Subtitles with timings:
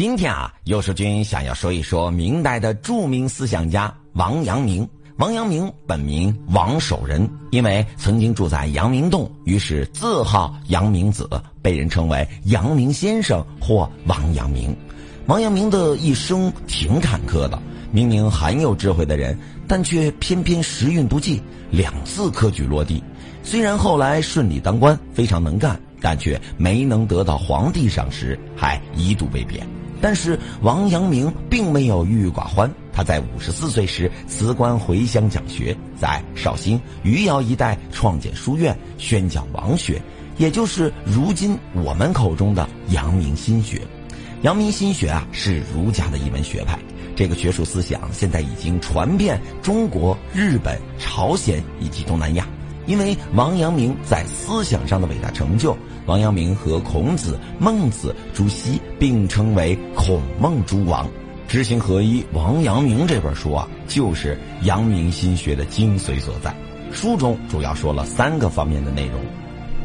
[0.00, 4.88] 今天啊，尤书君想要说一说明代的著名思想家王阳明。
[5.18, 11.28] 王阳明本名王守仁，因为曾经住在阳明洞，于是自号阳明子，
[11.60, 14.74] 被人称为阳明先生或王阳明。
[15.26, 17.60] 王阳明的一生挺坎坷的，
[17.92, 19.38] 明明很有智慧的人，
[19.68, 23.04] 但却偏偏时运不济，两次科举落地。
[23.42, 29.68] 虽然后来顺利当官，非常能干，但却没能得到皇帝赏识，还一度被贬。
[30.00, 40.00] 但是王阳明并没有郁郁寡欢，他在五十四岁时辞官回乡讲学，在绍兴余姚一带创建书院，宣讲王学，
[40.38, 43.82] 也就是如今我们口中的阳明心学。
[44.42, 46.78] 阳明心学啊，是儒家的一门学派，
[47.14, 52.48] 这个学术思想现在已经传遍中国、日本、朝鲜以及东南亚。
[52.90, 55.76] 因为王阳明在思想上的伟大成就，
[56.06, 61.08] 王阳明和孔子、孟子、朱熹并称为“孔孟诸王”。
[61.46, 66.52] 知行合一，王阳明这本书啊，就是阳明心学的精髓所在。
[66.90, 69.20] 书中主要说了三个方面的内容：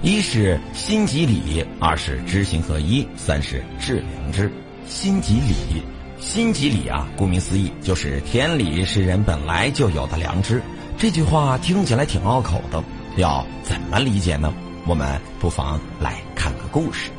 [0.00, 4.48] 一是心即理，二是知行合一，三是致良知。
[4.86, 5.82] 心即理，
[6.20, 10.62] 心即理啊，顾名思义，就是天理是人本来就有的良知。
[11.02, 12.80] 这句话听起来挺拗口的，
[13.16, 14.54] 要怎么理解呢？
[14.86, 17.10] 我们不妨来看个故事。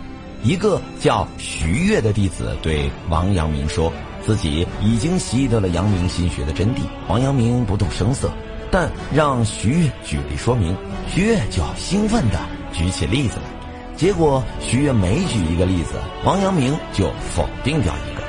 [0.42, 3.92] 一个叫徐悦的弟子对王阳明说，
[4.26, 6.80] 自己已经习得了阳明心学的真谛。
[7.10, 8.32] 王阳明不动声色，
[8.72, 10.74] 但让徐悦举例说明，
[11.14, 12.40] 徐悦就要兴奋地
[12.72, 13.98] 举起例子来。
[13.98, 18.24] 结果徐悦每举一个例子，王阳明就否定掉一个。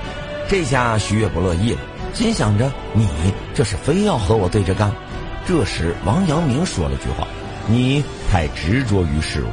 [0.49, 1.81] 这下徐悦不乐意了，
[2.13, 3.07] 心想着你
[3.55, 4.93] 这是非要和我对着干。
[5.47, 7.29] 这时，王阳明说了句话
[7.69, 9.49] ：“你太执着于事物。”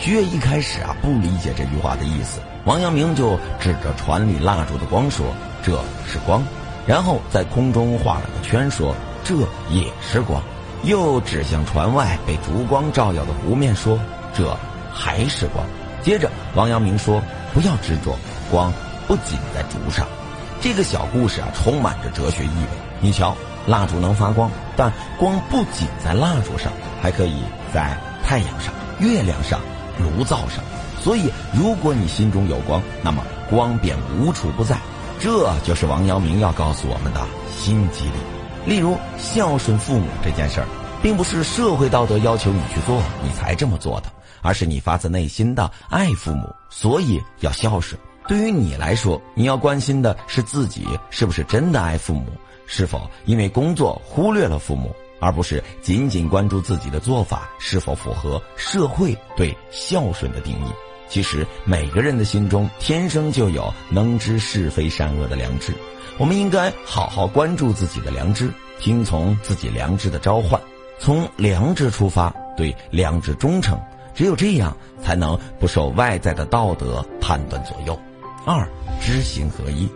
[0.00, 5.26] 徐悦一开始啊不理解这句话的意思，王阳明就指着船里蜡烛的光说
[5.62, 6.42] ：“这是光。”
[6.86, 9.36] 然后在空中画了个圈，说：“这
[9.70, 10.42] 也是光。”
[10.82, 13.96] 又指向船外被烛光照耀的湖面，说
[14.34, 14.56] ：“这
[14.92, 15.64] 还是光。”
[16.02, 17.22] 接着，王阳明说
[17.54, 18.16] ：“不要执着，
[18.50, 18.72] 光
[19.06, 20.04] 不仅在烛上。”
[20.60, 22.78] 这个小故事啊，充满着哲学意味。
[23.00, 23.36] 你瞧。
[23.66, 26.72] 蜡烛能发光，但光不仅在蜡烛上，
[27.02, 27.42] 还可以
[27.74, 29.60] 在太阳上、月亮上、
[29.98, 30.62] 炉灶上。
[31.02, 34.78] 所以，如果你心中有光，那么光便无处不在。
[35.18, 38.72] 这就是王阳明要告诉我们的心机理。
[38.72, 40.66] 例如，孝顺父母这件事儿，
[41.02, 44.06] 并不是社会道德要求你去做，你才这么做的，
[44.42, 48.00] 而是你发自内心的爱父母，所以要孝顺。
[48.28, 52.26] 对于你来说，你要关心的是自己是不是真的爱父母。
[52.70, 60.70] 是否因为工作忽略了父母，而不是仅仅关注自己的做法是否符合社会对孝顺的定义？
[61.08, 65.72] 其实每个人的心中天生就有能知是非善恶的良知，
[66.18, 70.60] 我们应该好好关注自己的良知，听从自己良知的召唤，
[70.98, 73.80] 从良知出发，对良知忠诚。
[74.14, 77.98] 只有这样，才能不受外在的道德判断左右。
[78.44, 78.68] 二
[79.00, 79.88] 知行合一，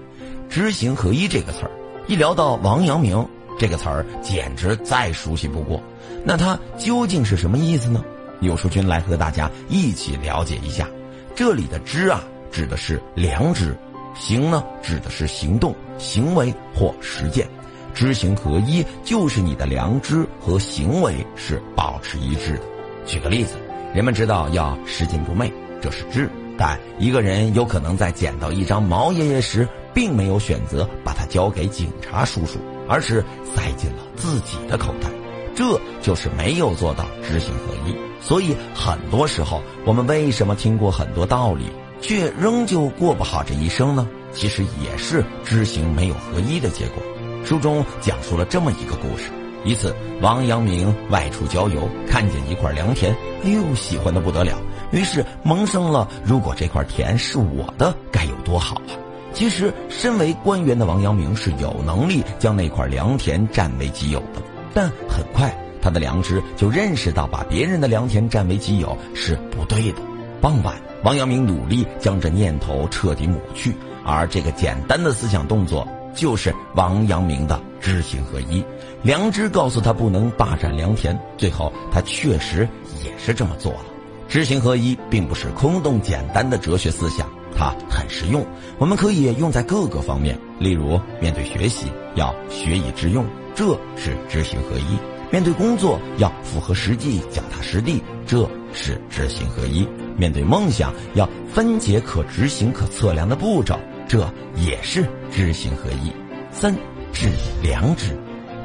[0.49, 1.71] 知行合一这个词儿。
[2.09, 3.27] 一聊到王阳明
[3.59, 5.81] 这个词儿，简直再熟悉不过。
[6.25, 8.03] 那他究竟是什么意思呢？
[8.41, 10.89] 有书君来和大家一起了解一下。
[11.35, 13.73] 这里的“知”啊，指的是良知
[14.19, 17.47] ；“行”呢，指的是行动、行为或实践。
[17.95, 22.63] 知行合一，就是你的良知和行为是保持一致的。
[23.07, 23.55] 举个例子，
[23.95, 26.27] 人们知道要拾金不昧，这是知；
[26.59, 32.59] 但一个人有可能在捡到一张毛爷爷时，并没有选择把它交给警察叔叔，
[32.89, 33.25] 而是
[33.55, 35.09] 塞进了自己的口袋，
[35.55, 37.95] 这就是没有做到知行合一。
[38.21, 41.65] 所以很多时候，我们为什么听过很多道理，
[42.01, 44.07] 却仍旧过不好这一生呢？
[44.33, 47.03] 其实也是知行没有合一的结果。
[47.45, 49.31] 书中讲述了这么一个故事：
[49.65, 53.15] 一次，王阳明外出郊游，看见一块良田，
[53.45, 54.59] 哎呦，喜欢的不得了，
[54.91, 58.99] 于是萌生了如果这块田是我的，该有多好啊！
[59.33, 64.43] 其实，身为官员的王阳明是有能力将那块良田占为己有的，
[64.75, 69.99] 但很快他的良知就认识到把别人的良田占为己有是不对的。
[70.41, 78.65] 傍晚，王阳明努力将这念头彻底抹去，而这个简单的思想动作就是王阳明的知行合一。
[79.03, 82.69] 良知告诉他不能霸占良田，最后他确实
[83.05, 83.81] 也是这么做了。
[84.29, 87.29] 知行合一并不是空洞简单的哲学思想。
[87.55, 88.43] 它很实用，
[88.79, 90.39] 我们可以用在各个方面。
[90.59, 94.97] 例如，面对学习要学以致用，这是知行合一；
[95.31, 99.87] 面对工作要符合实际、脚踏实地，这是知行合一；
[100.17, 103.79] 面对梦想要分解可执行、可测量的步骤，
[104.13, 106.13] 这也是知行合一。
[106.51, 106.77] 三，
[107.15, 107.31] 治
[107.63, 108.15] 良知。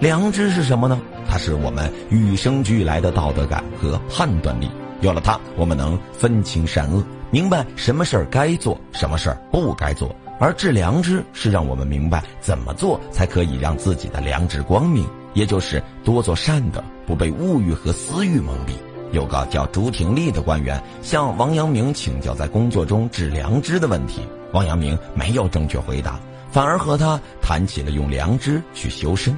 [0.02, 1.00] 良知是什么呢？
[1.26, 4.70] 它是我们与生俱来的道德感和判断力。
[5.00, 7.02] 有了它，我们能分清善恶，
[7.32, 10.14] 明白什么事儿该做，什么事儿不该做。
[10.38, 18.72] 而治良知是让我们明白怎么做才可以让自己的良知光明，也就是多做善的，不被物欲和私欲蒙蔽。
[19.12, 24.22] 有个叫朱廷丽的官员向王阳明请教在工作中治良知的问题，
[24.52, 26.20] 王阳明没有正确回答，
[26.52, 29.38] 反而和他谈起了用良知去修身。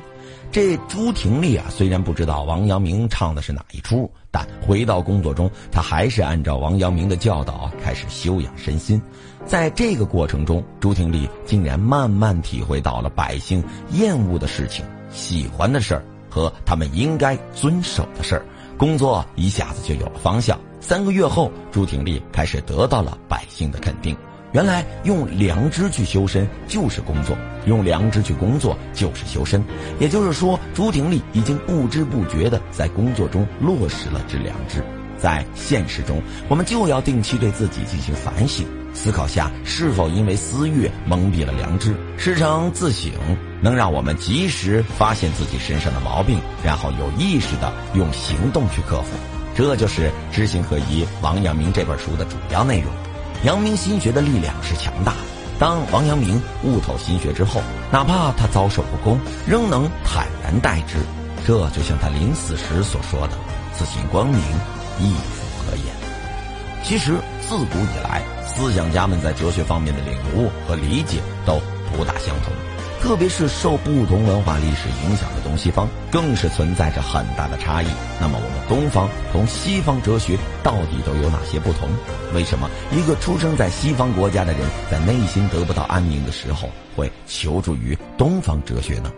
[0.51, 8.99] 这朱廷丽啊，虽然不知道王阳明唱的是哪一出，但回到工作中，他还是按照王阳明的教导开始修养身心。
[9.45, 18.43] 在这个过程中，朱廷丽竟然慢慢体会到了百姓厌恶的事情、喜欢的事儿和他们应该遵守的事儿，
[18.79, 20.57] 工作一下子就有了方向。
[20.79, 24.15] 三个月后，朱廷丽开始得到了百姓的肯定。
[24.53, 29.61] 原来用良知去修身就是工作，用良知去工作就是修身。
[29.99, 34.81] 也就是说，朱廷丽已经不知不觉地在工作中落实了这良知。
[35.17, 41.93] 在现实中，我们就要定期对自己进行反省，思考下是否因为私欲蒙蔽了良知。
[42.15, 43.11] 事成自省，
[43.61, 49.17] 能让我们及时发现自己身上的毛病，然后有意识地用行动去克服。
[49.55, 52.91] 这就是《知行合一》王阳明这本书的主要内容。
[53.43, 55.17] 阳明心学的力量是强大的。
[55.59, 57.61] 当王阳明悟透心学之后，
[57.91, 60.97] 哪怕他遭受不公，仍能坦然待之。
[61.45, 63.33] 这就像他临死时所说的
[63.73, 64.39] ：“自信光明，
[64.99, 65.85] 亦复何言？”
[66.83, 71.61] 其实自古以来，思想家们在哲学方面的领悟和理解都
[71.91, 72.53] 不大相同。
[73.01, 77.87] 特别是受不同文化历史影响的东西方，更是存在着很大的差异。
[78.19, 81.89] 那么，我们东方同西方哲学到底都有哪些不同？
[82.33, 84.61] 为什么一个出生在西方国家的人，
[84.91, 89.11] 在内心得不到安宁的时候，会求助于东方哲学呢？